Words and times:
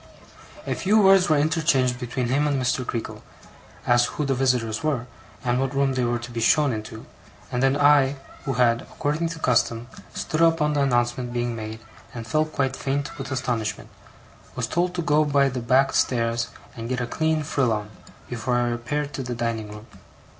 A 0.65 0.73
few 0.73 0.97
words 0.97 1.29
were 1.29 1.37
interchanged 1.37 1.99
between 1.99 2.29
him 2.29 2.47
and 2.47 2.59
Mr. 2.59 2.83
Creakle, 2.83 3.21
as, 3.85 4.05
who 4.05 4.25
the 4.25 4.33
visitors 4.33 4.83
were, 4.83 5.05
and 5.45 5.59
what 5.61 5.75
room 5.75 5.93
they 5.93 6.03
were 6.03 6.17
to 6.17 6.31
be 6.31 6.39
shown 6.39 6.71
into; 6.73 7.05
and 7.51 7.61
then 7.61 7.77
I, 7.77 8.15
who 8.45 8.53
had, 8.53 8.81
according 8.81 9.29
to 9.29 9.37
custom, 9.37 9.87
stood 10.15 10.41
up 10.41 10.59
on 10.59 10.73
the 10.73 10.81
announcement 10.81 11.33
being 11.33 11.55
made, 11.55 11.81
and 12.15 12.25
felt 12.25 12.51
quite 12.51 12.75
faint 12.75 13.15
with 13.19 13.31
astonishment, 13.31 13.89
was 14.55 14.65
told 14.65 14.95
to 14.95 15.03
go 15.03 15.23
by 15.23 15.49
the 15.49 15.61
back 15.61 15.93
stairs 15.93 16.47
and 16.75 16.89
get 16.89 16.99
a 16.99 17.05
clean 17.05 17.43
frill 17.43 17.71
on, 17.71 17.91
before 18.27 18.55
I 18.55 18.69
repaired 18.71 19.13
to 19.13 19.21
the 19.21 19.35
dining 19.35 19.69
room. 19.71 19.85